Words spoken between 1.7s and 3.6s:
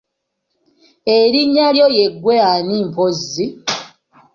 lyo ye ggwe ani mpozzi?